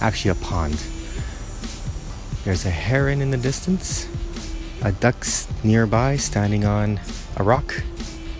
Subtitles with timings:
[0.00, 0.74] actually a pond.
[2.44, 4.08] There's a heron in the distance,
[4.82, 7.00] a duck's nearby standing on
[7.36, 7.74] a rock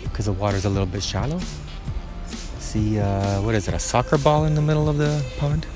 [0.03, 1.41] because the water's a little bit shallow.
[2.59, 5.67] See, uh, what is it, a soccer ball in the middle of the pond?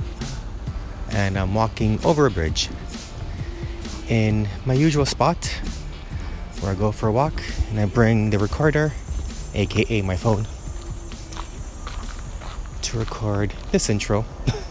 [1.10, 2.68] and I'm walking over a bridge
[4.08, 5.46] in my usual spot
[6.60, 8.92] where I go for a walk and I bring the recorder,
[9.54, 10.46] aka my phone,
[12.82, 14.24] to record this intro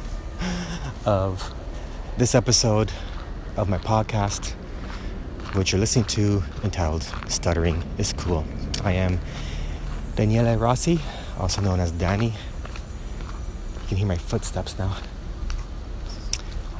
[1.05, 1.53] of
[2.17, 2.91] this episode
[3.57, 4.51] of my podcast,
[5.53, 8.45] which you're listening to, entitled Stuttering is Cool.
[8.83, 9.19] I am
[10.15, 10.99] Daniele Rossi,
[11.37, 12.27] also known as Danny.
[12.27, 14.97] You can hear my footsteps now.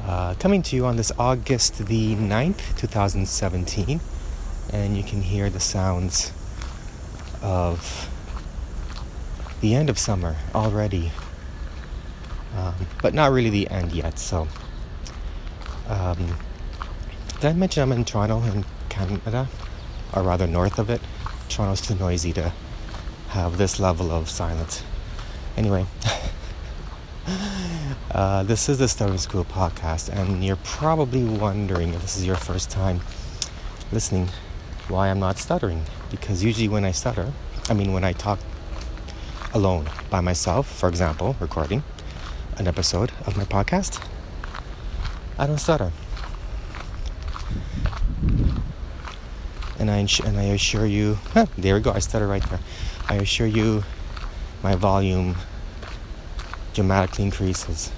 [0.06, 4.00] Uh, coming to you on this August the 9th, 2017,
[4.72, 6.32] and you can hear the sounds
[7.42, 8.08] of
[9.60, 11.10] the end of summer already,
[12.56, 14.18] um, but not really the end yet.
[14.18, 14.48] So,
[15.88, 16.36] um,
[17.40, 19.48] did I mention I'm in Toronto, in Canada,
[20.14, 21.00] or rather north of it?
[21.48, 22.52] Toronto's too noisy to
[23.28, 24.82] have this level of silence.
[25.56, 25.86] Anyway,
[28.10, 32.24] uh, this is the Stuttering is Cool podcast, and you're probably wondering if this is
[32.24, 33.00] your first time
[33.92, 34.28] listening
[34.88, 35.82] why I'm not stuttering.
[36.10, 37.32] Because usually, when I stutter,
[37.68, 38.38] I mean, when I talk
[39.52, 41.82] alone by myself, for example, recording
[42.58, 44.04] an episode of my podcast,
[45.38, 45.92] I don't stutter.
[49.78, 52.60] And I, and I assure you, huh, there we go, I stutter right there.
[53.08, 53.84] I assure you,
[54.62, 55.36] my volume
[56.72, 57.90] dramatically increases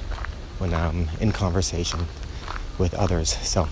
[0.59, 2.07] when I'm in conversation
[2.79, 3.37] with others.
[3.47, 3.69] So,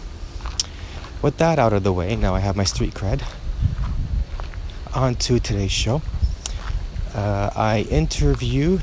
[1.23, 3.23] with that out of the way, now I have my street cred.
[4.95, 6.03] On to today's show.
[7.15, 8.79] Uh, I interview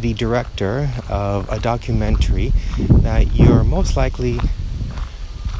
[0.00, 4.38] the director of a documentary that you're most likely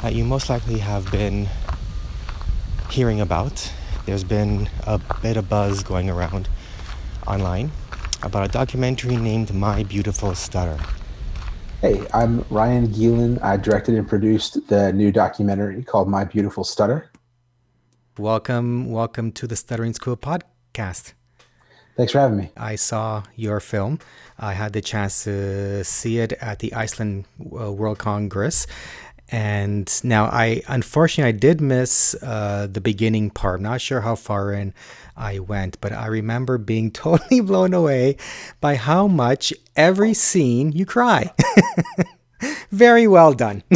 [0.02, 1.46] that you most likely have been
[2.90, 3.70] hearing about.
[4.06, 6.48] There's been a bit of buzz going around
[7.26, 7.70] online
[8.22, 10.78] about a documentary named My Beautiful Stutter.
[11.82, 13.42] Hey, I'm Ryan Gielen.
[13.42, 17.10] I directed and produced the new documentary called My Beautiful Stutter.
[18.18, 21.12] Welcome, welcome to the Stuttering is Cool podcast.
[22.00, 22.50] Thanks for having me.
[22.56, 23.98] I saw your film.
[24.38, 28.66] I had the chance to see it at the Iceland uh, World Congress.
[29.28, 33.58] And now I unfortunately I did miss uh, the beginning part.
[33.58, 34.72] I'm not sure how far in
[35.14, 38.16] I went, but I remember being totally blown away
[38.62, 41.34] by how much every scene you cry.
[42.70, 43.62] Very well done.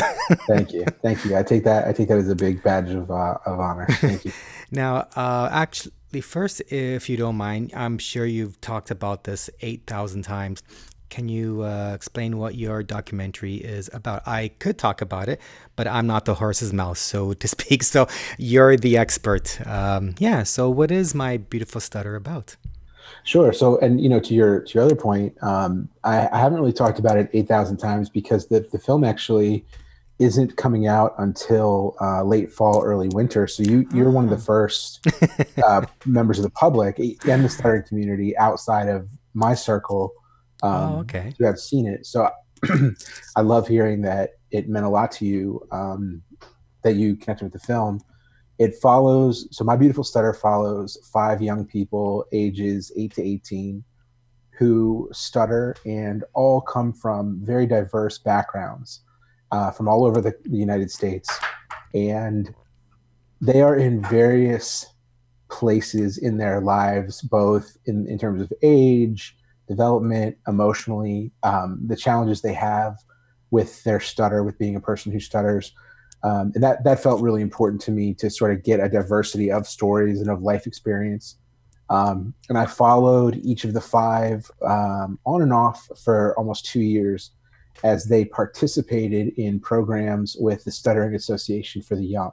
[0.48, 0.86] Thank you.
[1.02, 1.36] Thank you.
[1.36, 3.86] I take that I take that as a big badge of uh, of honor.
[3.90, 4.32] Thank you.
[4.70, 10.22] now, uh, actually first, if you don't mind, I'm sure you've talked about this 8,000
[10.22, 10.62] times.
[11.10, 14.26] Can you uh, explain what your documentary is about?
[14.26, 15.40] I could talk about it,
[15.76, 17.82] but I'm not the horse's mouth, so to speak.
[17.82, 18.08] So
[18.38, 19.64] you're the expert.
[19.66, 20.42] Um, yeah.
[20.42, 22.56] So what is my beautiful stutter about?
[23.22, 23.52] Sure.
[23.52, 26.72] So, and you know, to your to your other point, um, I, I haven't really
[26.72, 29.64] talked about it eight thousand times because the the film actually
[30.18, 33.46] isn't coming out until uh, late fall, early winter.
[33.46, 34.46] So you you're one of the ah.
[34.46, 35.06] first
[35.64, 40.12] uh, members of the public and the stuttering community outside of my circle
[40.62, 41.32] um, oh, okay.
[41.38, 42.06] who have seen it.
[42.06, 42.30] So
[43.36, 46.22] I love hearing that it meant a lot to you um,
[46.84, 48.00] that you connected with the film.
[48.58, 49.48] It follows.
[49.50, 53.82] So my beautiful stutter follows five young people, ages eight to eighteen,
[54.56, 59.00] who stutter and all come from very diverse backgrounds
[59.50, 61.28] uh, from all over the, the United States,
[61.94, 62.54] and
[63.40, 64.86] they are in various
[65.50, 69.36] places in their lives, both in, in terms of age,
[69.68, 72.96] development, emotionally, um, the challenges they have
[73.50, 75.72] with their stutter, with being a person who stutters.
[76.22, 79.52] Um, and that, that felt really important to me to sort of get a diversity
[79.52, 81.36] of stories and of life experience.
[81.90, 86.80] Um, and I followed each of the five um, on and off for almost two
[86.80, 87.32] years
[87.82, 92.32] as they participated in programs with the Stuttering Association for the Young.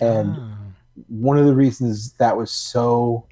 [0.00, 0.54] And oh.
[1.08, 3.26] one of the reasons that was so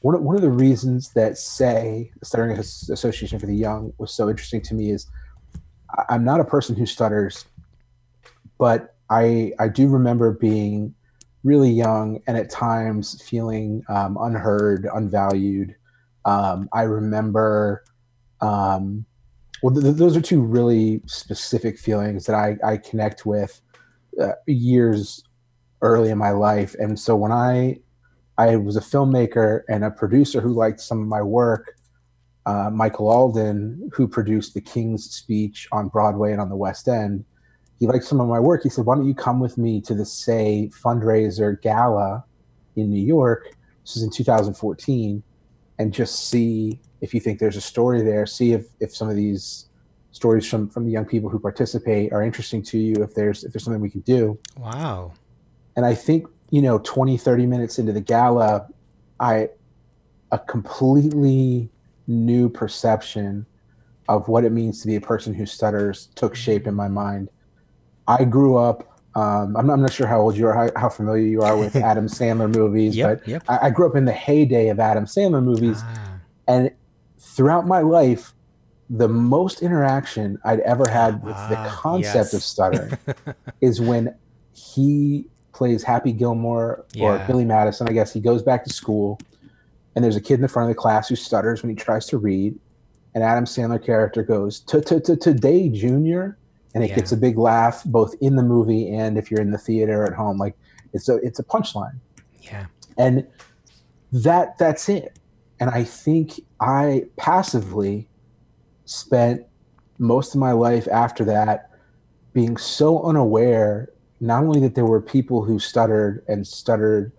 [0.00, 4.12] one of, one of the reasons that say the Stuttering Association for the Young was
[4.12, 5.06] so interesting to me is
[6.08, 7.46] I'm not a person who stutters,
[8.58, 10.94] but I I do remember being
[11.44, 15.74] really young and at times feeling um, unheard, unvalued.
[16.24, 17.84] Um, I remember
[18.40, 19.06] um,
[19.62, 23.60] well, th- those are two really specific feelings that I, I connect with
[24.20, 25.24] uh, years
[25.82, 26.74] early in my life.
[26.78, 27.78] And so when I
[28.36, 31.74] I was a filmmaker and a producer who liked some of my work,
[32.46, 37.24] uh, Michael Alden, who produced The King's Speech on Broadway and on the West End,
[37.80, 38.62] he liked some of my work.
[38.62, 42.24] He said, "Why don't you come with me to the Say fundraiser gala
[42.76, 45.22] in New York?" This is in 2014,
[45.78, 48.26] and just see if you think there's a story there.
[48.26, 49.66] See if if some of these
[50.10, 53.02] stories from from the young people who participate are interesting to you.
[53.02, 54.38] If there's if there's something we can do.
[54.56, 55.12] Wow.
[55.76, 58.66] And I think you know 20 30 minutes into the gala
[59.20, 59.48] i
[60.32, 61.68] a completely
[62.06, 63.46] new perception
[64.08, 67.28] of what it means to be a person who stutters took shape in my mind
[68.06, 68.84] i grew up
[69.14, 71.56] um, I'm, not, I'm, not, sure how old you are how, how familiar you are
[71.56, 73.42] with adam sandler movies yep, but yep.
[73.48, 76.18] I, I, grew up in the heyday of adam sandler movies ah.
[76.46, 76.70] and
[77.18, 78.32] throughout my life
[78.90, 82.34] the most interaction i'd ever had with ah, the concept yes.
[82.34, 82.98] of stuttering
[83.60, 84.14] is when
[84.52, 85.26] he
[85.58, 87.26] plays Happy Gilmore or yeah.
[87.26, 87.88] Billy Madison.
[87.88, 89.18] I guess he goes back to school,
[89.94, 92.06] and there's a kid in the front of the class who stutters when he tries
[92.06, 92.56] to read,
[93.14, 96.38] and Adam Sandler character goes to to to today, Junior,
[96.74, 96.96] and it yeah.
[96.96, 100.12] gets a big laugh both in the movie and if you're in the theater at
[100.12, 100.38] home.
[100.38, 100.54] Like
[100.92, 101.98] it's a it's a punchline.
[102.40, 102.66] Yeah,
[102.96, 103.26] and
[104.12, 105.18] that that's it.
[105.60, 108.08] And I think I passively
[108.84, 109.44] spent
[109.98, 111.70] most of my life after that
[112.32, 113.88] being so unaware
[114.20, 117.12] not only that there were people who stuttered and stuttered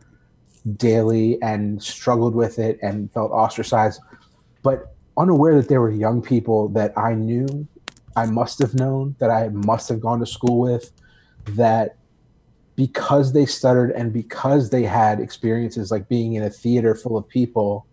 [0.76, 4.02] daily and struggled with it and felt ostracized,
[4.64, 7.68] but unaware that there were young people that I knew,
[8.16, 10.92] I must have known, that I must have gone to school with,
[11.50, 11.98] that
[12.76, 17.28] because they stuttered and because they had experiences like being in a theater full of
[17.28, 17.86] people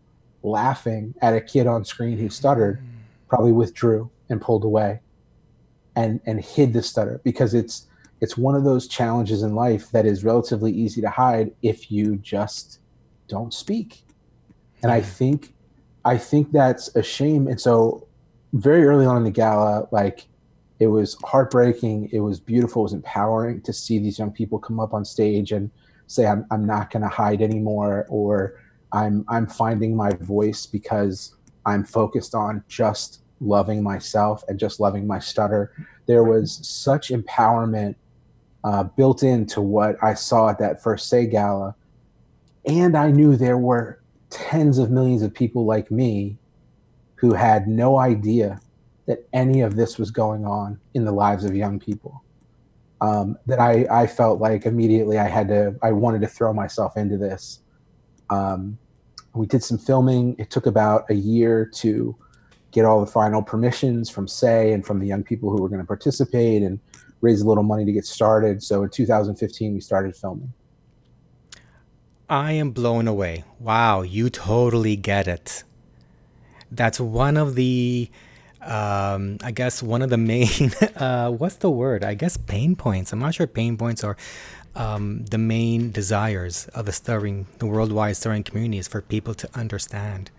[0.46, 2.80] laughing at a kid on screen who stuttered,
[3.28, 5.00] probably withdrew and pulled away
[5.96, 7.86] and and hid the stutter because it's
[8.20, 12.16] it's one of those challenges in life that is relatively easy to hide if you
[12.16, 12.80] just
[13.28, 14.04] don't speak.
[14.82, 15.54] And I think
[16.04, 17.48] I think that's a shame.
[17.48, 18.06] And so
[18.52, 20.26] very early on in the gala, like
[20.78, 24.78] it was heartbreaking, it was beautiful, it was empowering to see these young people come
[24.78, 25.70] up on stage and
[26.06, 28.60] say, I'm I'm not gonna hide anymore or
[28.92, 31.34] I'm I'm finding my voice because
[31.64, 35.72] I'm focused on just loving myself and just loving my stutter.
[36.06, 37.96] There was such empowerment
[38.64, 41.74] uh, built into what I saw at that first Say Gala.
[42.64, 44.00] And I knew there were
[44.30, 46.38] tens of millions of people like me
[47.16, 48.60] who had no idea
[49.06, 52.22] that any of this was going on in the lives of young people.
[53.00, 56.96] Um, that I, I felt like immediately I had to, I wanted to throw myself
[56.96, 57.60] into this.
[58.30, 58.78] Um,
[59.34, 60.34] we did some filming.
[60.38, 62.16] It took about a year to
[62.72, 65.80] get all the final permissions from Say and from the young people who were going
[65.80, 66.78] to participate and
[67.20, 68.62] raise a little money to get started.
[68.62, 70.52] So in 2015, we started filming.
[72.28, 73.44] I am blown away.
[73.60, 75.62] Wow, you totally get it.
[76.70, 78.10] That's one of the,
[78.60, 82.02] um, I guess, one of the main, uh, what's the word?
[82.02, 83.12] I guess pain points.
[83.12, 84.16] I'm not sure pain points are
[84.76, 89.48] um, the main desires of the stuttering, the worldwide stuttering community is for people to
[89.54, 90.30] understand,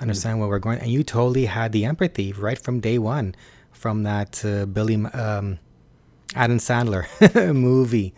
[0.00, 0.40] understand mm-hmm.
[0.40, 0.78] where we're going.
[0.78, 3.34] And you totally had the empathy right from day one
[3.72, 5.58] from that uh, Billy, um,
[6.34, 7.06] Adam Sandler
[7.54, 8.14] movie.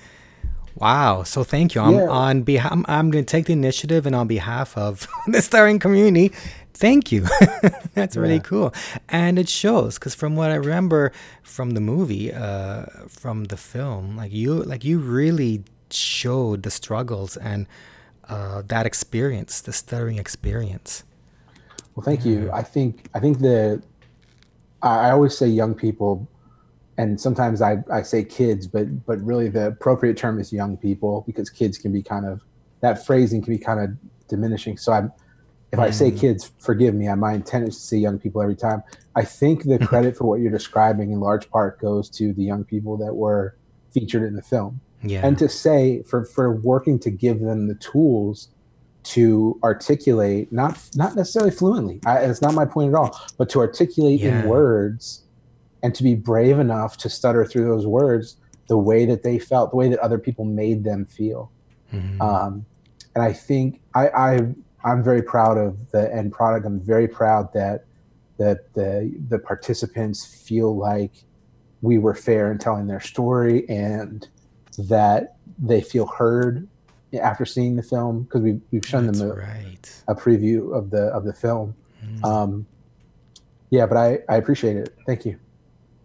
[0.77, 1.23] Wow.
[1.23, 1.81] So thank you.
[1.81, 2.09] I'm yeah.
[2.09, 5.79] on behalf I'm, I'm going to take the initiative and on behalf of the starring
[5.79, 6.33] community,
[6.73, 7.27] thank you.
[7.95, 8.41] That's really yeah.
[8.41, 8.75] cool.
[9.09, 11.13] And it shows cuz from what I remember
[11.43, 17.37] from the movie uh from the film, like you like you really showed the struggles
[17.37, 17.67] and
[18.29, 21.05] uh that experience, the stuttering experience.
[21.95, 22.33] Well, thank yeah.
[22.33, 22.51] you.
[22.53, 23.83] I think I think the
[24.83, 26.27] I always say young people
[26.99, 31.25] and sometimes I, I say kids, but but really the appropriate term is young people
[31.27, 32.43] because kids can be kind of
[32.81, 33.91] that phrasing can be kind of
[34.29, 34.77] diminishing.
[34.77, 35.13] So I'm
[35.73, 35.79] if.
[35.79, 36.21] I say mm.
[36.21, 37.13] kids, forgive me.
[37.15, 38.83] My intent is to say young people every time.
[39.17, 42.65] I think the credit for what you're describing in large part goes to the young
[42.65, 43.57] people that were
[43.93, 44.81] featured in the film.
[45.03, 45.27] Yeah.
[45.27, 48.49] And to say for for working to give them the tools
[49.05, 52.01] to articulate not not necessarily fluently.
[52.05, 54.43] I, it's not my point at all, but to articulate yeah.
[54.43, 55.22] in words
[55.83, 58.37] and to be brave enough to stutter through those words
[58.69, 61.51] the way that they felt, the way that other people made them feel.
[61.93, 62.23] Mm-hmm.
[62.23, 62.65] Um,
[63.15, 64.41] and I think I, I
[64.85, 66.67] I'm very proud of the end product.
[66.67, 67.85] I'm very proud that
[68.39, 71.13] that the the participants feel like
[71.83, 74.29] we were fair in telling their story and
[74.79, 76.67] that they feel heard
[77.21, 80.03] after seeing the film because we we've shown That's them a, right.
[80.09, 81.75] a preview of the of the film.
[82.03, 82.25] Mm.
[82.25, 82.67] Um,
[83.71, 84.95] yeah, but I I appreciate it.
[85.07, 85.39] Thank you.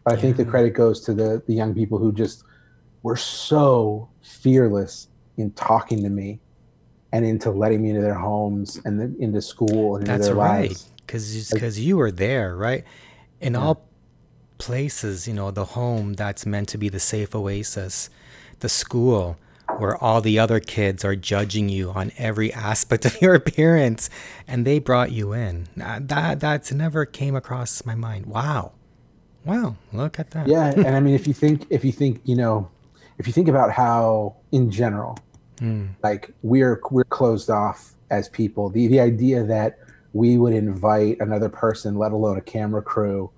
[0.07, 2.45] But I think the credit goes to the the young people who just
[3.03, 6.39] were so fearless in talking to me
[7.11, 10.69] and into letting me into their homes and into school and into That's their right.
[10.69, 10.91] lives.
[11.05, 12.85] because because you were there, right?
[13.41, 13.59] In yeah.
[13.59, 13.85] all
[14.59, 18.09] places, you know, the home that's meant to be the safe oasis,
[18.59, 19.37] the school
[19.77, 24.09] where all the other kids are judging you on every aspect of your appearance,
[24.47, 25.67] and they brought you in.
[25.75, 28.25] That that's never came across my mind.
[28.25, 28.71] Wow,
[29.47, 30.47] wow, look at that.
[30.47, 32.69] Yeah, and I mean, if you think, if you think, you know,
[33.17, 35.17] if you think about how, in general,
[35.57, 35.89] mm.
[36.03, 38.69] like we're we're closed off as people.
[38.69, 39.79] The the idea that
[40.13, 43.31] we would invite another person, let alone a camera crew,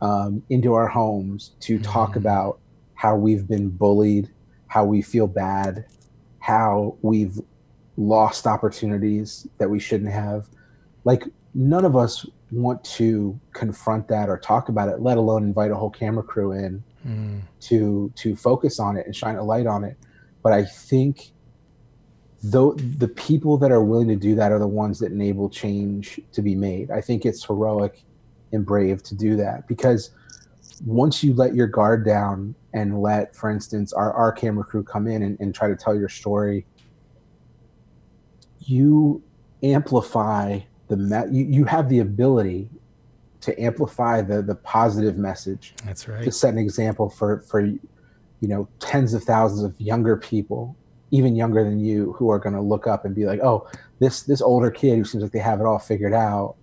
[0.00, 1.82] um, into our homes to mm.
[1.82, 2.58] talk about
[2.94, 4.28] how we've been bullied
[4.68, 5.86] how we feel bad,
[6.38, 7.40] how we've
[7.96, 10.46] lost opportunities that we shouldn't have.
[11.04, 11.24] Like,
[11.54, 15.74] none of us want to confront that or talk about it, let alone invite a
[15.74, 17.40] whole camera crew in mm.
[17.60, 19.96] to to focus on it and shine a light on it.
[20.42, 21.32] But I think
[22.42, 26.20] though the people that are willing to do that are the ones that enable change
[26.32, 26.90] to be made.
[26.90, 28.04] I think it's heroic
[28.52, 30.10] and brave to do that because
[30.86, 35.06] once you let your guard down and let, for instance, our, our camera crew come
[35.06, 36.64] in and, and try to tell your story,
[38.60, 39.22] you
[39.62, 42.68] amplify the me- you, you have the ability
[43.40, 45.74] to amplify the the positive message.
[45.84, 46.24] That's right.
[46.24, 47.78] To set an example for for you
[48.42, 50.76] know tens of thousands of younger people,
[51.10, 53.68] even younger than you, who are going to look up and be like, "Oh,
[53.98, 56.56] this this older kid who seems like they have it all figured out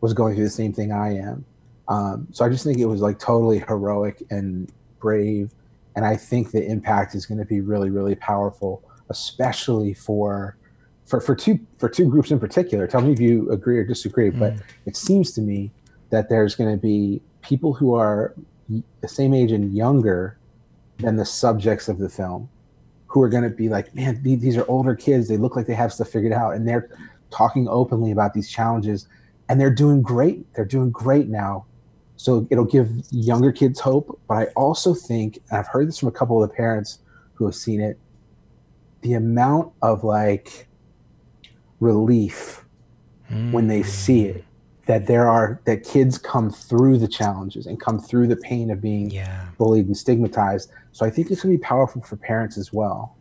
[0.00, 1.44] was going through the same thing I am."
[1.88, 5.52] Um, so I just think it was like totally heroic and brave,
[5.94, 10.56] and I think the impact is going to be really, really powerful, especially for
[11.06, 12.86] for for two for two groups in particular.
[12.86, 14.38] Tell me if you agree or disagree, mm.
[14.38, 15.70] but it seems to me
[16.10, 18.34] that there's going to be people who are
[19.00, 20.38] the same age and younger
[20.98, 22.48] than the subjects of the film
[23.06, 25.28] who are going to be like, man, these are older kids.
[25.28, 26.90] They look like they have stuff figured out, and they're
[27.30, 29.08] talking openly about these challenges,
[29.48, 30.52] and they're doing great.
[30.54, 31.66] They're doing great now
[32.16, 34.18] so it'll give younger kids hope.
[34.26, 36.98] But I also think, and I've heard this from a couple of the parents
[37.34, 37.98] who have seen it,
[39.02, 40.66] the amount of like
[41.80, 42.64] relief
[43.30, 43.52] mm.
[43.52, 44.44] when they see it
[44.86, 48.80] that there are that kids come through the challenges and come through the pain of
[48.80, 49.46] being yeah.
[49.58, 50.70] bullied and stigmatized.
[50.92, 53.16] So I think it's going to be powerful for parents as well.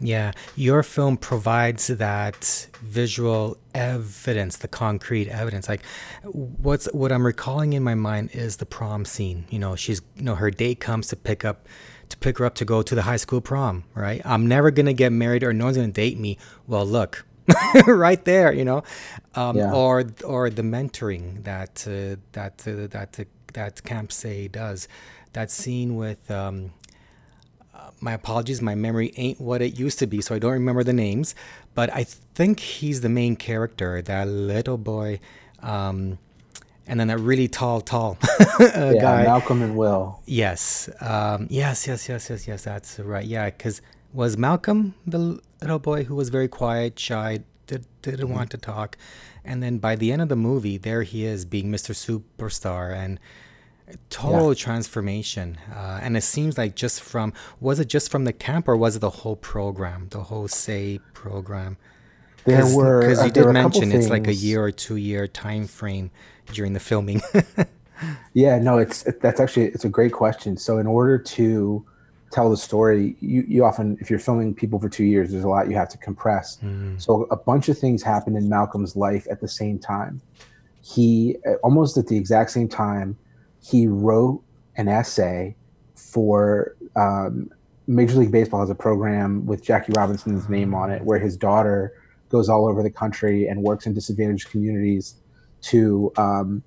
[0.00, 5.68] Yeah, your film provides that visual evidence, the concrete evidence.
[5.68, 5.82] Like
[6.24, 9.46] what's what I'm recalling in my mind is the prom scene.
[9.50, 11.68] You know, she's you know her date comes to pick up
[12.08, 14.20] to pick her up to go to the high school prom, right?
[14.24, 16.38] I'm never going to get married or no one's going to date me.
[16.66, 17.24] Well, look.
[17.86, 18.82] right there, you know.
[19.34, 19.72] Um, yeah.
[19.72, 24.88] or or the mentoring that uh, that uh, that uh, that Camp Say does.
[25.32, 26.70] That scene with um,
[28.00, 30.92] my apologies, my memory ain't what it used to be, so I don't remember the
[30.92, 31.34] names.
[31.74, 35.20] But I think he's the main character, that little boy,
[35.62, 36.18] um,
[36.86, 39.22] and then that really tall, tall uh, yeah, guy.
[39.24, 40.20] Malcolm and Will.
[40.26, 42.64] Yes, um, yes, yes, yes, yes, yes.
[42.64, 43.24] That's right.
[43.24, 43.80] Yeah, because
[44.14, 48.96] was Malcolm the little boy who was very quiet, shy, did, didn't want to talk,
[49.44, 51.92] and then by the end of the movie, there he is being Mr.
[51.92, 53.18] Superstar and
[54.08, 54.54] total yeah.
[54.54, 55.58] transformation.
[55.74, 58.96] Uh, and it seems like just from was it just from the camp or was
[58.96, 61.76] it the whole program the whole say program?
[62.44, 65.66] There were because you uh, did mention it's like a year or two year time
[65.66, 66.10] frame
[66.52, 67.20] during the filming.
[68.34, 70.56] Yeah no it's it, that's actually it's a great question.
[70.56, 71.86] So in order to
[72.34, 75.48] tell the story you, you often if you're filming people for two years there's a
[75.48, 77.00] lot you have to compress mm.
[77.00, 80.20] so a bunch of things happened in malcolm's life at the same time
[80.82, 83.16] he almost at the exact same time
[83.62, 84.42] he wrote
[84.76, 85.54] an essay
[85.94, 87.50] for um,
[87.86, 91.92] Major League Baseball has a program with Jackie Robinson's name on it, where his daughter
[92.28, 95.16] goes all over the country and works in disadvantaged communities
[95.62, 96.62] to um,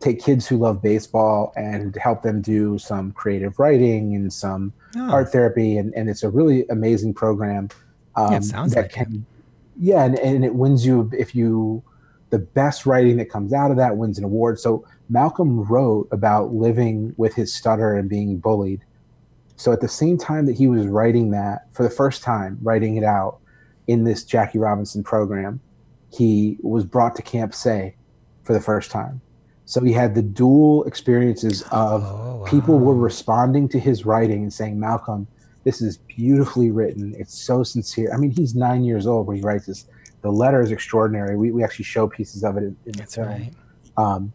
[0.00, 5.10] take kids who love baseball and help them do some creative writing and some oh.
[5.10, 5.76] art therapy.
[5.76, 7.68] And, and it's a really amazing program.
[8.16, 9.20] Um, yeah, it sounds like can, it.
[9.80, 11.82] Yeah, and, and it wins you if you
[12.30, 14.60] the best writing that comes out of that wins an award.
[14.60, 18.84] So Malcolm wrote about living with his stutter and being bullied.
[19.56, 22.96] So at the same time that he was writing that for the first time, writing
[22.96, 23.38] it out
[23.86, 25.60] in this Jackie Robinson program,
[26.12, 27.96] he was brought to Camp Say
[28.44, 29.20] for the first time.
[29.68, 32.44] So he had the dual experiences of oh, wow.
[32.48, 35.26] people were responding to his writing and saying, Malcolm,
[35.64, 37.14] this is beautifully written.
[37.18, 38.10] It's so sincere.
[38.14, 39.84] I mean, he's nine years old when he writes this.
[40.22, 41.36] The letter is extraordinary.
[41.36, 43.28] We, we actually show pieces of it in, in That's the film.
[43.28, 43.52] Right.
[43.98, 44.32] Um,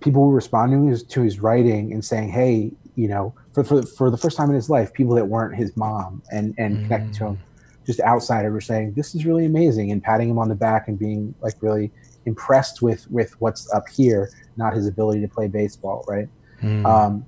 [0.00, 4.18] people were responding to his writing and saying, "Hey, you know, for, for for the
[4.18, 6.82] first time in his life, people that weren't his mom and and mm.
[6.82, 7.38] connected to him,
[7.86, 10.98] just outsiders were saying, "This is really amazing," and patting him on the back and
[10.98, 11.92] being like really
[12.26, 16.28] impressed with with what's up here, not his ability to play baseball, right?
[16.62, 16.86] Mm.
[16.86, 17.26] Um,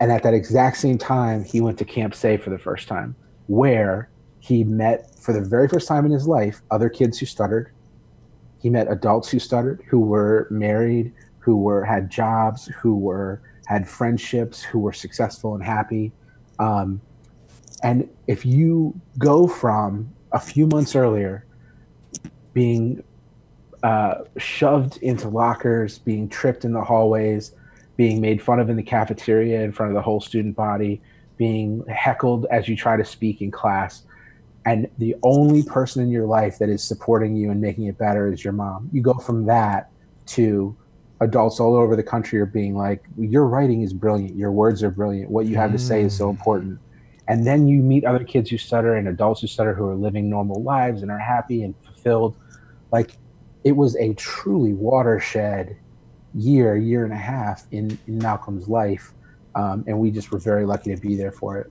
[0.00, 3.14] and at that exact same time, he went to Camp Say for the first time,
[3.46, 4.08] where
[4.40, 7.70] he met for the very first time in his life other kids who stuttered.
[8.60, 13.88] He met adults who stuttered, who were married, who were had jobs, who were had
[13.88, 16.12] friendships, who were successful and happy.
[16.58, 17.00] Um,
[17.82, 21.46] and if you go from a few months earlier
[22.52, 23.02] being
[23.82, 27.52] uh, shoved into lockers, being tripped in the hallways,
[27.96, 31.02] being made fun of in the cafeteria in front of the whole student body,
[31.36, 34.02] being heckled as you try to speak in class,
[34.66, 38.30] and the only person in your life that is supporting you and making it better
[38.30, 38.90] is your mom.
[38.92, 39.86] You go from that
[40.28, 40.76] to
[41.20, 44.90] adults all over the country are being like, Your writing is brilliant, your words are
[44.90, 46.30] brilliant, what you have to say is so Mm.
[46.30, 46.78] important.
[47.28, 50.28] And then you meet other kids who stutter and adults who stutter who are living
[50.28, 52.34] normal lives and are happy and fulfilled.
[52.90, 53.12] Like
[53.64, 55.76] it was a truly watershed
[56.34, 59.12] year, year and a half in, in Malcolm's life.
[59.54, 61.70] Um, and we just were very lucky to be there for it.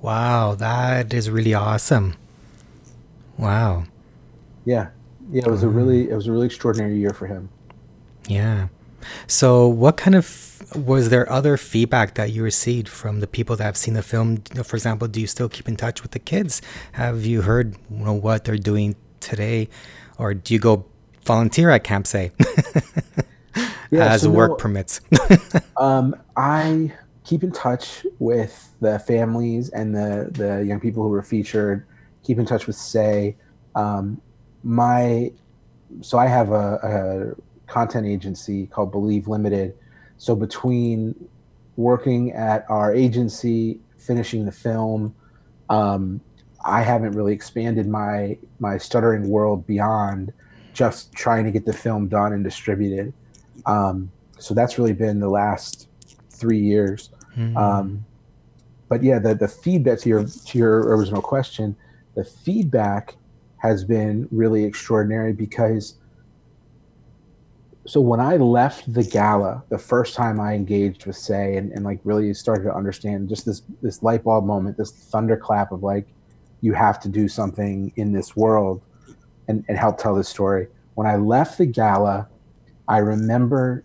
[0.00, 2.14] Wow, that is really awesome.
[3.36, 3.84] Wow.
[4.64, 4.88] Yeah.
[5.30, 7.48] Yeah, it was a really it was a really extraordinary year for him.
[8.28, 8.68] Yeah.
[9.26, 13.64] So, what kind of was there other feedback that you received from the people that
[13.64, 14.38] have seen the film?
[14.64, 16.62] For example, do you still keep in touch with the kids?
[16.92, 19.68] Have you heard you know, what they're doing today,
[20.18, 20.86] or do you go
[21.26, 22.32] volunteer at Camp Say
[23.90, 25.00] Yeah, as so work no- permits?
[25.78, 26.92] Um, I
[27.24, 31.86] keep in touch with the families and the the young people who were featured.
[32.22, 33.36] Keep in touch with Say.
[33.74, 34.20] Um,
[34.64, 35.32] my
[36.00, 39.74] so I have a, a content agency called Believe Limited.
[40.16, 41.28] So between
[41.76, 45.14] working at our agency, finishing the film,
[45.68, 46.20] um,
[46.64, 50.32] I haven't really expanded my my stuttering world beyond
[50.76, 53.12] just trying to get the film done and distributed.
[53.64, 55.88] Um, so that's really been the last
[56.30, 57.10] three years.
[57.34, 57.56] Mm.
[57.56, 58.04] Um,
[58.88, 61.74] but yeah, the the feedback to your to your original question,
[62.14, 63.16] the feedback
[63.56, 65.96] has been really extraordinary because.
[67.88, 71.84] So when I left the gala, the first time I engaged with Say and, and
[71.84, 76.08] like really started to understand just this this light bulb moment, this thunderclap of like,
[76.62, 78.82] you have to do something in this world
[79.48, 80.68] and, and help tell this story.
[80.94, 82.28] When I left the gala,
[82.88, 83.84] I remember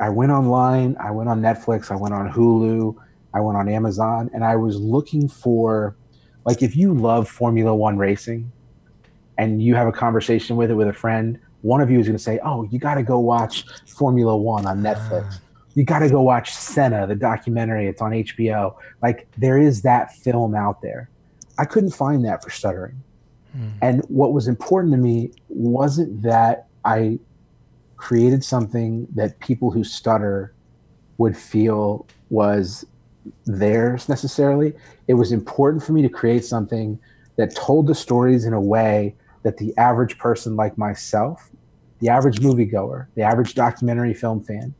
[0.00, 2.94] I went online, I went on Netflix, I went on Hulu,
[3.34, 5.96] I went on Amazon, and I was looking for,
[6.44, 8.52] like, if you love Formula One racing
[9.38, 12.16] and you have a conversation with it with a friend, one of you is going
[12.16, 15.26] to say, Oh, you got to go watch Formula One on Netflix.
[15.30, 15.40] Ah.
[15.74, 17.86] You got to go watch Senna, the documentary.
[17.86, 18.76] It's on HBO.
[19.00, 21.08] Like, there is that film out there.
[21.58, 23.02] I couldn't find that for stuttering.
[23.56, 23.72] Mm.
[23.82, 27.18] And what was important to me wasn't that I
[27.96, 30.52] created something that people who stutter
[31.18, 32.84] would feel was
[33.46, 34.74] theirs necessarily.
[35.06, 36.98] It was important for me to create something
[37.36, 41.50] that told the stories in a way that the average person like myself,
[42.00, 44.74] the average moviegoer, the average documentary film fan,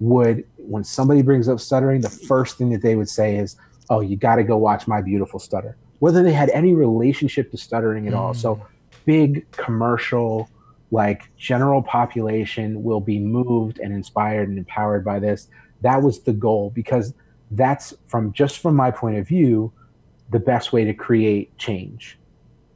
[0.00, 3.56] would, when somebody brings up stuttering, the first thing that they would say is,
[3.90, 5.76] Oh, you got to go watch My Beautiful Stutter.
[6.02, 8.34] Whether they had any relationship to stuttering at all.
[8.34, 8.66] So, mm.
[9.04, 10.50] big commercial,
[10.90, 15.46] like general population will be moved and inspired and empowered by this.
[15.82, 17.14] That was the goal because
[17.52, 19.72] that's from just from my point of view,
[20.32, 22.18] the best way to create change.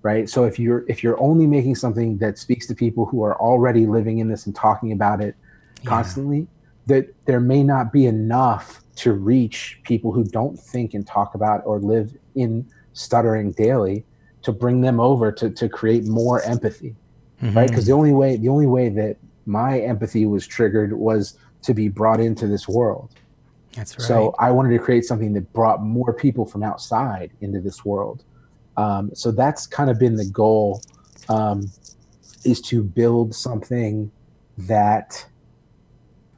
[0.03, 0.31] Right.
[0.31, 3.87] So if you're if you're only making something that speaks to people who are already
[3.87, 5.35] living in this and talking about it
[5.83, 5.91] Yeah.
[5.91, 6.47] constantly,
[6.87, 11.63] that there may not be enough to reach people who don't think and talk about
[11.67, 12.65] or live in
[12.97, 14.05] stuttering daily
[14.43, 16.95] to bring them over to, to create more empathy
[17.43, 17.69] right?
[17.69, 21.89] Because the only way the only way that my empathy was triggered was to be
[21.89, 23.11] brought into this world.
[23.75, 24.09] That's right.
[24.09, 28.25] so i wanted to create something that brought more people from outside into this world.
[28.77, 30.83] Um, so that's kind of been the goal
[31.29, 31.71] um,
[32.45, 34.11] is to build something
[34.59, 35.27] that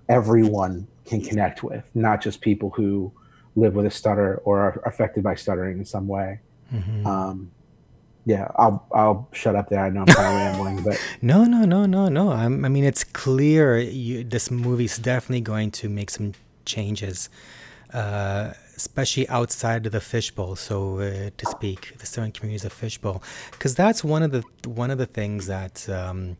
[0.08, 3.12] everyone can connect with not just people who
[3.56, 6.40] live with a stutter or are affected by stuttering in some way
[6.72, 7.06] Mhm.
[7.06, 7.50] um,
[8.26, 11.64] yeah i'll i'll shut up there i know i'm kind of rambling but No, no,
[11.64, 12.30] no, no, no.
[12.30, 16.32] I'm, I mean, it's clear you, this movie's definitely going to make some
[16.64, 17.28] changes,
[17.92, 21.94] uh, especially outside of the fishbowl, so uh, to speak.
[21.98, 25.46] The sewing community is a fishbowl, because that's one of the one of the things
[25.46, 26.36] that um,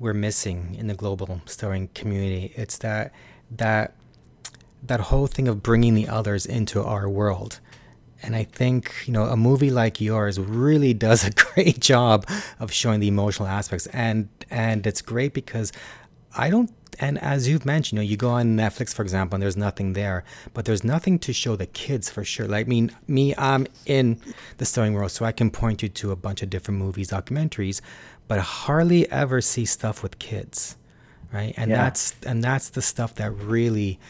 [0.00, 2.52] we're missing in the global sewing community.
[2.56, 3.12] It's that
[3.56, 3.94] that
[4.82, 7.60] that whole thing of bringing the others into our world
[8.22, 12.26] and I think you know a movie like yours really does a great job
[12.58, 15.72] of showing the emotional aspects, and and it's great because
[16.36, 16.70] I don't.
[17.00, 19.92] And as you've mentioned, you know, you go on Netflix, for example, and there's nothing
[19.92, 22.48] there, but there's nothing to show the kids for sure.
[22.48, 24.20] Like, I mean, me, I'm in
[24.56, 27.80] the stuttering world, so I can point you to a bunch of different movies, documentaries,
[28.26, 30.76] but hardly ever see stuff with kids,
[31.32, 31.54] right?
[31.56, 31.84] And yeah.
[31.84, 34.00] that's and that's the stuff that really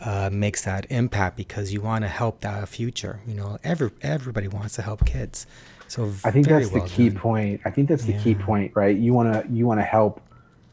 [0.00, 3.20] uh, makes that impact because you want to help that future.
[3.26, 5.46] You know, every everybody wants to help kids.
[5.88, 7.18] So I think that's well the key done.
[7.18, 7.60] point.
[7.64, 8.22] I think that's the yeah.
[8.22, 8.96] key point, right?
[8.96, 10.20] You want to you want to help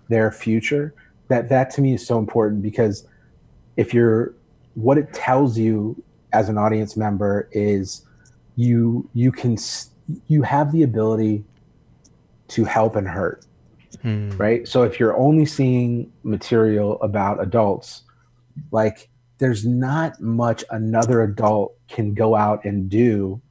[0.10, 0.94] their future.
[1.30, 3.08] That that to me is so important because
[3.78, 4.34] if you're
[4.76, 6.02] what it tells you
[6.34, 8.06] as an audience member is
[8.56, 9.58] you you can
[10.28, 11.44] you have the ability
[12.50, 13.46] to help and hurt.
[14.02, 14.30] Hmm.
[14.32, 14.68] Right?
[14.68, 18.04] So if you're only seeing material about adults
[18.72, 23.42] like there's not much another adult can go out and do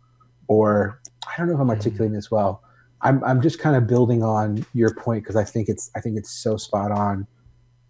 [0.49, 1.71] or i don't know if i'm mm-hmm.
[1.71, 2.63] articulating this well
[3.03, 6.17] i'm, I'm just kind of building on your point because i think it's i think
[6.19, 7.27] it's so spot on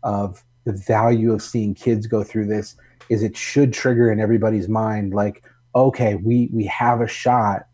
[0.02, 2.76] of the value of seeing kids go through this
[3.08, 7.66] is it should trigger in everybody's mind like okay we we have a shot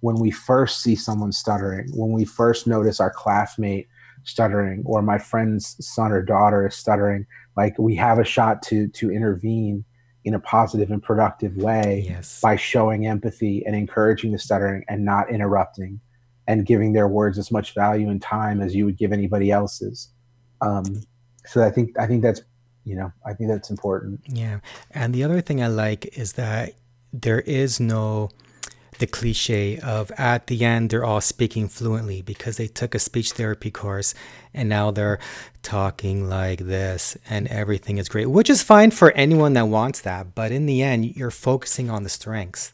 [0.00, 3.88] when we first see someone stuttering when we first notice our classmate
[4.26, 8.88] stuttering or my friend's son or daughter is stuttering like we have a shot to
[8.88, 9.84] to intervene
[10.24, 12.40] in a positive and productive way yes.
[12.40, 16.00] by showing empathy and encouraging the stuttering and not interrupting
[16.48, 20.08] and giving their words as much value and time as you would give anybody else's.
[20.60, 21.02] Um,
[21.46, 22.40] so i think i think that's
[22.84, 24.20] you know i think that's important.
[24.26, 24.58] Yeah.
[24.90, 26.72] And the other thing i like is that
[27.12, 28.30] there is no
[28.98, 33.32] the cliche of at the end they're all speaking fluently because they took a speech
[33.32, 34.14] therapy course
[34.54, 35.18] and now they're
[35.62, 40.34] talking like this and everything is great, which is fine for anyone that wants that.
[40.34, 42.72] But in the end, you're focusing on the strengths,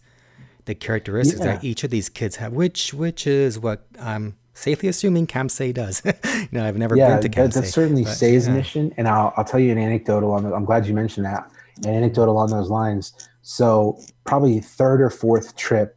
[0.67, 1.57] the characteristics yeah.
[1.57, 5.73] that each of these kids have, which which is what I'm safely assuming Camp Say
[5.73, 6.03] does.
[6.25, 7.61] you know, I've never yeah, been to Camp Say.
[7.61, 8.55] That's certainly but, Say's yeah.
[8.55, 8.95] mission.
[8.97, 11.51] And I'll, I'll tell you an anecdote along the, I'm glad you mentioned that.
[11.85, 13.13] An anecdote along those lines.
[13.43, 15.97] So probably third or fourth trip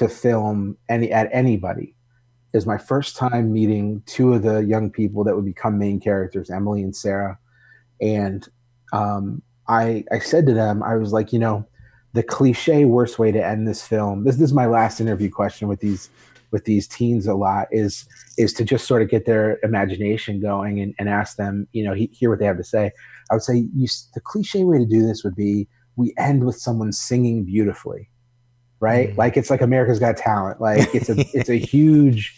[0.00, 1.94] to film any at anybody
[2.54, 6.50] is my first time meeting two of the young people that would become main characters,
[6.50, 7.38] Emily and Sarah.
[8.00, 8.48] And
[8.94, 11.66] um, I I said to them, I was like, you know,
[12.14, 14.24] the cliche worst way to end this film.
[14.24, 16.08] This, this is my last interview question with these
[16.50, 18.08] with these teens a lot is
[18.38, 21.92] is to just sort of get their imagination going and, and ask them, you know,
[21.92, 22.90] he, hear what they have to say.
[23.30, 26.56] I would say you, the cliche way to do this would be we end with
[26.56, 28.08] someone singing beautifully
[28.80, 29.10] right?
[29.10, 29.16] Mm.
[29.16, 30.60] Like it's like America's Got Talent.
[30.60, 32.36] Like it's a it's a huge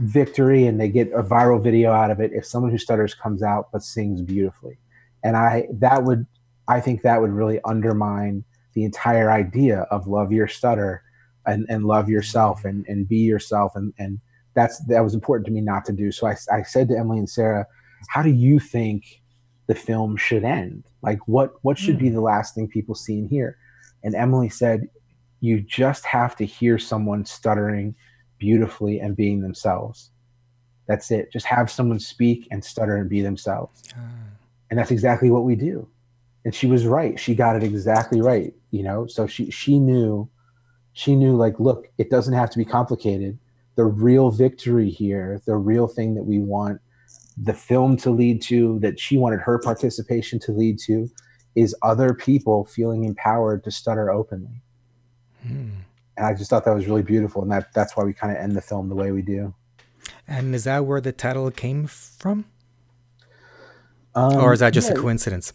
[0.00, 3.42] victory, and they get a viral video out of it if someone who stutters comes
[3.42, 4.78] out but sings beautifully.
[5.24, 6.26] And I that would
[6.68, 11.02] I think that would really undermine the entire idea of love your stutter
[11.46, 14.20] and, and love yourself and, and be yourself and, and
[14.54, 16.12] that's that was important to me not to do.
[16.12, 17.66] So I, I said to Emily and Sarah,
[18.08, 19.22] how do you think
[19.66, 20.84] the film should end?
[21.02, 22.00] Like what what should mm.
[22.00, 23.56] be the last thing people see and hear?
[24.02, 24.88] And Emily said,
[25.40, 27.94] you just have to hear someone stuttering
[28.38, 30.10] beautifully and being themselves.
[30.86, 31.32] That's it.
[31.32, 33.82] Just have someone speak and stutter and be themselves.
[33.96, 34.00] Ah.
[34.70, 35.88] And that's exactly what we do.
[36.44, 37.18] And she was right.
[37.18, 39.06] She got it exactly right, you know?
[39.06, 40.28] So she she knew
[40.92, 43.38] she knew like look, it doesn't have to be complicated.
[43.76, 46.80] The real victory here, the real thing that we want
[47.40, 51.08] the film to lead to that she wanted her participation to lead to
[51.54, 54.60] is other people feeling empowered to stutter openly
[55.46, 55.70] Mm.
[56.16, 58.42] And I just thought that was really beautiful, and that that's why we kind of
[58.42, 59.54] end the film the way we do.
[60.26, 62.44] And is that where the title came from?
[64.14, 64.96] Um, or is that just yeah.
[64.96, 65.52] a coincidence?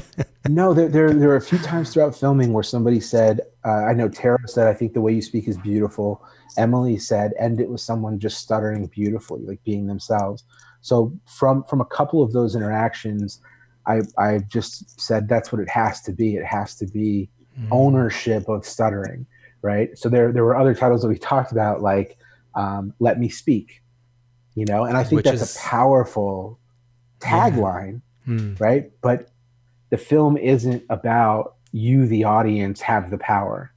[0.48, 3.94] no, there, there, there are a few times throughout filming where somebody said, uh, I
[3.94, 6.22] know Tara said, I think the way you speak is beautiful.
[6.58, 10.44] Emily said, and it was someone just stuttering beautifully, like being themselves.
[10.82, 13.40] So from from a couple of those interactions,
[13.86, 16.36] I I just said that's what it has to be.
[16.36, 17.68] It has to be mm.
[17.70, 19.26] ownership of stuttering,
[19.62, 19.96] right?
[19.98, 22.18] So there there were other titles that we talked about, like
[22.54, 23.82] um, "Let Me Speak,"
[24.54, 26.58] you know, and I think Which that's is, a powerful
[27.20, 28.34] tagline, yeah.
[28.34, 28.60] mm.
[28.60, 28.90] right?
[29.00, 29.30] But
[29.90, 33.72] the film isn't about you, the audience, have the power,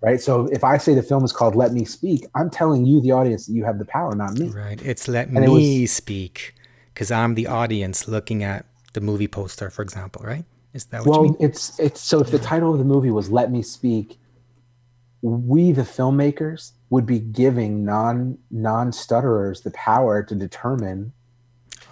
[0.00, 0.20] right?
[0.20, 3.12] So if I say the film is called "Let Me Speak," I'm telling you, the
[3.12, 4.48] audience, that you have the power, not me.
[4.48, 4.80] Right?
[4.82, 6.54] It's "Let and Me it was, Speak"
[6.92, 10.44] because I'm the audience looking at the movie poster, for example, right?
[10.74, 11.36] Is that well?
[11.40, 14.18] It's it's so if the title of the movie was "Let Me Speak,"
[15.22, 21.12] we the filmmakers would be giving non non stutterers the power to determine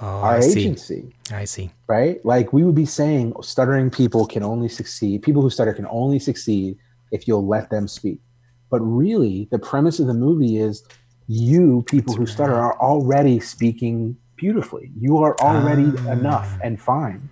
[0.01, 1.15] oh, our I agency.
[1.29, 1.35] See.
[1.35, 1.71] I see.
[1.87, 2.23] Right?
[2.25, 5.23] Like we would be saying, stuttering people can only succeed.
[5.23, 6.77] People who stutter can only succeed
[7.13, 8.21] if you'll let them speak.
[8.69, 10.83] But really, the premise of the movie is
[11.29, 14.91] you people who stutter are already speaking beautifully.
[14.99, 16.13] You are already Ah.
[16.13, 17.29] enough and fine.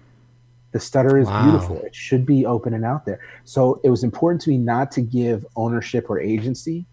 [0.72, 1.42] The stutter is Wow.
[1.42, 1.76] beautiful.
[1.82, 3.20] It should be open and out there.
[3.44, 6.86] So it was important to me not to give ownership or agency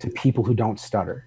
[0.00, 1.26] to people who don't stutter.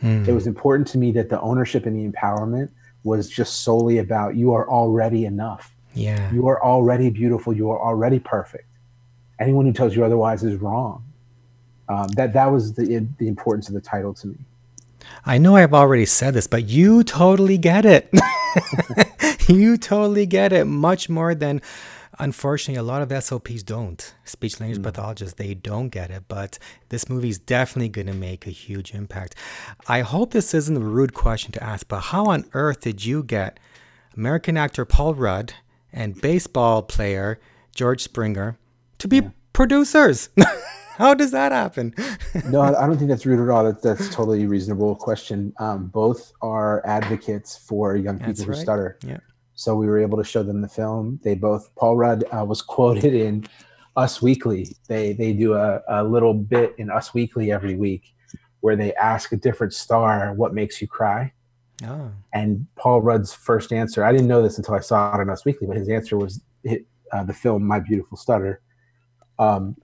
[0.00, 0.24] Hmm.
[0.26, 2.70] It was important to me that the ownership and the empowerment
[3.04, 5.74] was just solely about you are already enough.
[5.94, 6.32] yeah.
[6.32, 7.52] You are already beautiful.
[7.52, 8.64] You are already perfect.
[9.40, 11.04] Anyone who tells you otherwise is wrong.
[11.88, 14.36] Um, that that was the the importance of the title to me.
[15.24, 18.10] I know I've already said this, but you totally get it.
[19.54, 21.62] you totally get it much more than
[22.18, 24.14] unfortunately a lot of SLPs don't.
[24.24, 26.58] Speech language pathologists they don't get it, but
[26.90, 29.34] this movie is definitely going to make a huge impact.
[29.86, 33.22] I hope this isn't a rude question to ask, but how on earth did you
[33.22, 33.58] get
[34.16, 35.54] American actor Paul Rudd
[35.92, 37.40] and baseball player
[37.74, 38.58] George Springer
[38.98, 40.28] to be producers?
[40.96, 41.94] how does that happen?
[42.44, 43.64] No, I I don't think that's rude at all.
[43.64, 45.52] That, that's totally a reasonable question.
[45.58, 48.98] Um, both are advocates for young people who stutter.
[49.04, 49.18] Yeah.
[49.58, 51.18] So we were able to show them the film.
[51.24, 51.74] They both.
[51.74, 53.44] Paul Rudd uh, was quoted in
[53.96, 54.68] Us Weekly.
[54.86, 58.14] They they do a, a little bit in Us Weekly every week,
[58.60, 61.32] where they ask a different star what makes you cry.
[61.84, 62.12] Oh.
[62.32, 65.44] And Paul Rudd's first answer, I didn't know this until I saw it on Us
[65.44, 68.60] Weekly, but his answer was hit, uh, the film My Beautiful Stutter.
[69.40, 69.76] Um,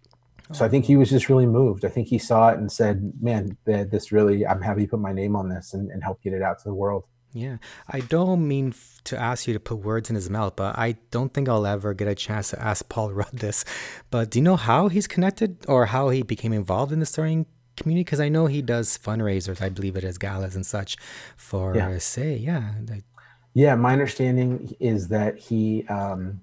[0.52, 1.84] so I think he was just really moved.
[1.84, 5.00] I think he saw it and said, "Man, th- this really, I'm happy to put
[5.00, 7.56] my name on this and, and help get it out to the world." Yeah,
[7.88, 10.92] I don't mean f- to ask you to put words in his mouth, but I
[11.10, 13.64] don't think I'll ever get a chance to ask Paul Rudd this.
[14.10, 17.46] But do you know how he's connected or how he became involved in the starring
[17.76, 18.04] community?
[18.04, 20.96] Because I know he does fundraisers, I believe it is galas and such
[21.36, 21.88] for Yeah.
[21.88, 22.72] uh, say, yeah,
[23.52, 26.40] Yeah, my understanding is that he um,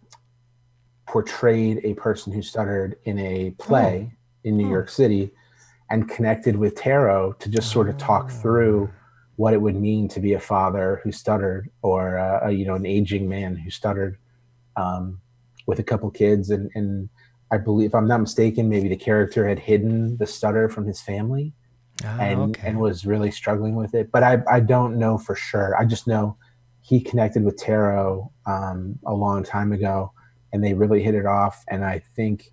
[1.08, 4.12] portrayed a person who stuttered in a play
[4.44, 4.72] in New Oh.
[4.72, 5.32] York City
[5.90, 8.90] and connected with Taro to just sort of talk through
[9.42, 12.86] what it would mean to be a father who stuttered or uh, you know an
[12.86, 14.16] aging man who stuttered
[14.76, 15.20] um,
[15.66, 17.10] with a couple kids and and
[17.50, 21.02] I believe if I'm not mistaken maybe the character had hidden the stutter from his
[21.02, 21.54] family
[22.06, 22.68] ah, and okay.
[22.68, 24.12] and was really struggling with it.
[24.12, 25.76] But I I don't know for sure.
[25.76, 26.38] I just know
[26.82, 30.12] he connected with Taro um, a long time ago,
[30.54, 31.64] and they really hit it off.
[31.68, 32.52] And I think,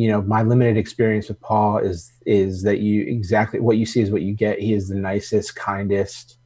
[0.00, 4.00] you know, my limited experience with Paul is is that you exactly what you see
[4.00, 4.60] is what you get.
[4.60, 6.38] He is the nicest, kindest,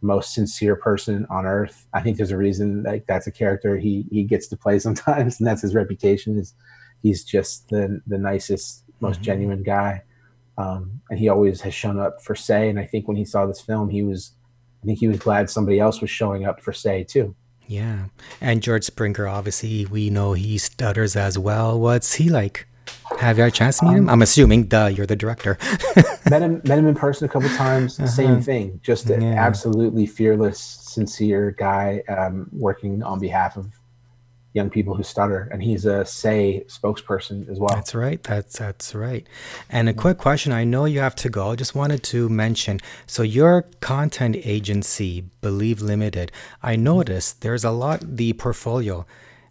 [0.00, 1.86] most sincere person on earth.
[1.94, 5.38] I think there's a reason like that's a character he he gets to play sometimes,
[5.38, 6.36] and that's his reputation.
[6.38, 6.54] Is
[7.02, 9.24] he's just the the nicest, most Mhm.
[9.24, 10.02] genuine guy
[10.58, 12.68] um, and he always has shown up for say.
[12.68, 14.32] And I think when he saw this film, he was,
[14.82, 17.34] I think he was glad somebody else was showing up for say too.
[17.66, 18.06] yeah.
[18.40, 21.80] And George Springer, obviously, we know he stutters as well.
[21.80, 22.66] What's he like?
[23.18, 24.08] Have you had a chance to meet him?
[24.08, 25.58] I'm assuming, duh, you're the director.
[26.30, 28.00] met him, met him in person a couple times.
[28.12, 29.32] Same thing, just an Uh-huh.
[29.32, 29.46] Yeah.
[29.46, 33.66] absolutely fearless, sincere guy um, working on behalf of
[34.54, 37.74] young people who stutter, and he's a say spokesperson as well.
[37.74, 38.22] That's right.
[38.22, 39.26] That's that's right.
[39.70, 40.52] And a quick question.
[40.52, 41.52] I know you have to go.
[41.52, 42.80] I just wanted to mention.
[43.06, 46.32] So your content agency, Believe Limited.
[46.62, 48.00] I noticed there's a lot.
[48.16, 49.06] The portfolio.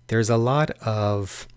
[0.08, 1.48] There's a lot of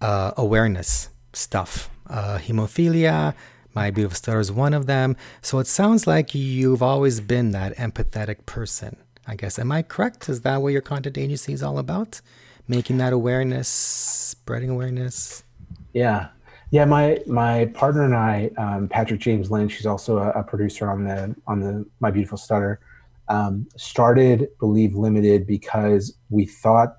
[0.00, 1.90] uh, awareness stuff.
[2.08, 3.34] Uh, hemophilia.
[3.72, 5.16] My beautiful stutter is one of them.
[5.42, 8.96] So it sounds like you've always been that empathetic person.
[9.26, 9.58] I guess.
[9.58, 10.28] Am I correct?
[10.28, 12.20] Is that what your content agency is all about?
[12.66, 15.44] Making that awareness, spreading awareness.
[15.92, 16.28] Yeah,
[16.72, 16.84] yeah.
[16.84, 21.04] My my partner and I, um, Patrick James Lynch, who's also a, a producer on
[21.04, 22.80] the on the My Beautiful Stutter,
[23.28, 26.96] um, started Believe Limited because we thought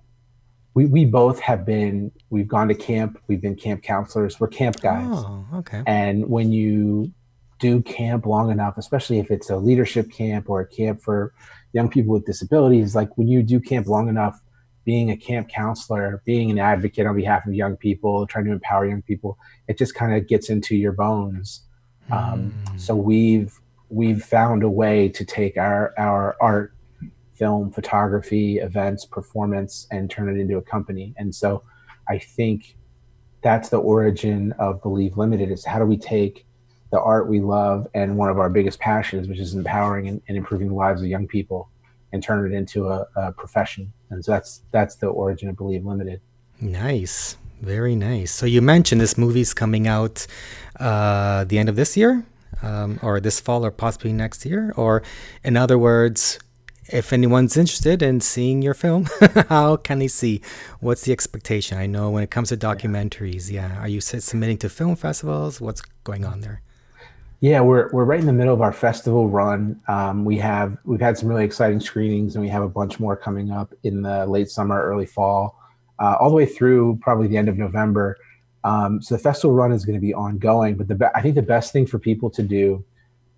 [0.74, 4.80] we we both have been we've gone to camp, we've been camp counselors, we're camp
[4.82, 5.84] guys, Oh, okay.
[5.86, 7.12] and when you
[7.60, 11.34] do camp long enough, especially if it's a leadership camp or a camp for
[11.74, 14.40] young people with disabilities, like when you do camp long enough,
[14.84, 18.88] being a camp counselor, being an advocate on behalf of young people, trying to empower
[18.88, 21.62] young people, it just kind of gets into your bones.
[22.10, 23.54] Um, so we've
[23.90, 26.74] we've found a way to take our our art,
[27.36, 31.14] film, photography, events, performance, and turn it into a company.
[31.18, 31.64] And so
[32.08, 32.76] I think
[33.42, 36.46] that's the origin of Believe Limited is how do we take
[36.92, 40.38] the art we love and one of our biggest passions, which is empowering and, and
[40.38, 41.70] improving the lives of young people,
[42.12, 43.92] and turn it into a, a profession.
[44.10, 46.22] And so that's that's the origin of Believe Limited.
[46.60, 47.38] Nice.
[47.62, 48.32] Very nice.
[48.32, 50.26] So you mentioned this movie's coming out
[50.80, 52.26] uh, the end of this year,
[52.62, 54.74] um, or this fall, or possibly next year.
[54.76, 55.04] Or,
[55.44, 56.40] in other words,
[56.92, 59.08] if anyone's interested in seeing your film,
[59.50, 60.42] how can they see?
[60.80, 61.78] What's the expectation?
[61.78, 63.80] I know when it comes to documentaries, yeah.
[63.80, 65.62] Are you submitting to film festivals?
[65.62, 66.62] What's going on there?
[67.40, 69.82] Yeah, we're we're right in the middle of our festival run.
[69.88, 73.16] Um, we have we've had some really exciting screenings, and we have a bunch more
[73.16, 75.60] coming up in the late summer, early fall,
[75.98, 78.18] uh, all the way through probably the end of November.
[78.64, 80.76] Um, so the festival run is going to be ongoing.
[80.76, 82.86] But the be- I think the best thing for people to do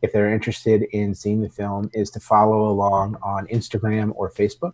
[0.03, 4.73] if they're interested in seeing the film, is to follow along on Instagram or Facebook.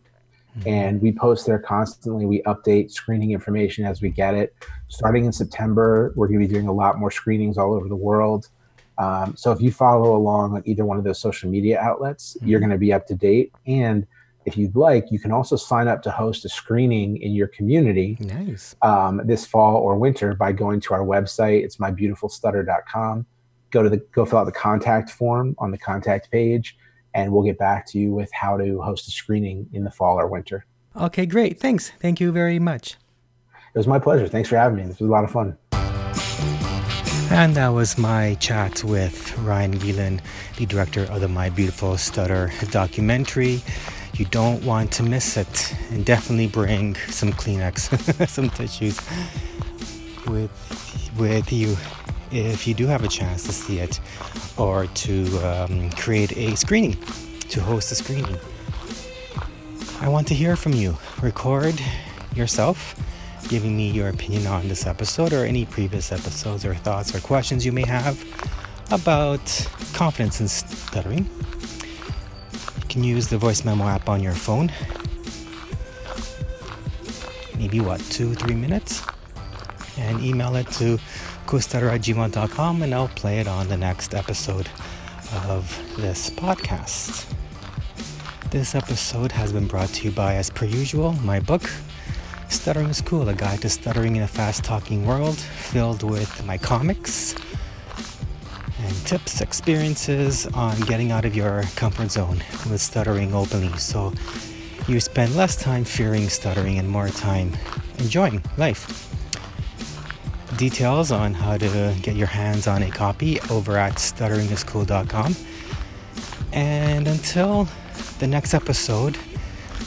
[0.57, 0.67] Mm-hmm.
[0.67, 2.25] And we post there constantly.
[2.25, 4.55] We update screening information as we get it.
[4.87, 7.95] Starting in September, we're going to be doing a lot more screenings all over the
[7.95, 8.49] world.
[8.97, 12.47] Um, so if you follow along on either one of those social media outlets, mm-hmm.
[12.47, 13.53] you're going to be up to date.
[13.67, 14.07] And
[14.45, 18.17] if you'd like, you can also sign up to host a screening in your community
[18.19, 18.75] nice.
[18.81, 21.63] um, this fall or winter by going to our website.
[21.63, 23.27] It's mybeautifulstutter.com
[23.71, 26.77] go to the go fill out the contact form on the contact page
[27.13, 30.19] and we'll get back to you with how to host a screening in the fall
[30.19, 30.65] or winter.
[30.95, 31.60] Okay, great.
[31.60, 31.91] Thanks.
[31.99, 32.97] Thank you very much.
[33.73, 34.27] It was my pleasure.
[34.27, 34.84] Thanks for having me.
[34.84, 35.58] This was a lot of fun.
[37.32, 40.19] And that was my chat with Ryan Gielen,
[40.58, 43.62] the director of the My Beautiful Stutter documentary.
[44.13, 45.75] You don't want to miss it.
[45.91, 48.99] And definitely bring some Kleenex, some tissues
[50.27, 51.75] with with you
[52.32, 53.99] if you do have a chance to see it
[54.58, 56.97] or to um, create a screening,
[57.49, 58.38] to host a screening.
[60.01, 60.97] I want to hear from you.
[61.21, 61.82] Record
[62.36, 62.95] yourself
[63.47, 67.65] giving me your opinion on this episode or any previous episodes or thoughts or questions
[67.65, 68.23] you may have
[68.91, 71.27] about confidence in stuttering.
[72.82, 74.71] You can use the voice memo app on your phone.
[77.58, 79.03] Maybe what, two, three minutes?
[79.99, 80.97] And email it to
[81.45, 84.69] costutter and I'll play it on the next episode
[85.45, 87.31] of this podcast.
[88.49, 91.69] This episode has been brought to you by, as per usual, my book,
[92.47, 96.57] Stuttering is Cool, a guide to stuttering in a fast talking world, filled with my
[96.57, 97.35] comics
[98.81, 102.38] and tips, experiences on getting out of your comfort zone
[102.71, 103.77] with stuttering openly.
[103.77, 104.13] So
[104.88, 107.55] you spend less time fearing stuttering and more time
[107.99, 109.09] enjoying life
[110.60, 115.34] details on how to get your hands on a copy over at stutteringiscool.com.
[116.52, 117.65] And until
[118.19, 119.15] the next episode,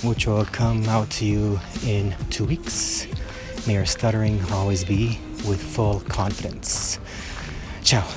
[0.03, 3.07] which will come out to you in two weeks,
[3.67, 6.99] may your stuttering always be with full confidence.
[7.83, 8.09] Ciao.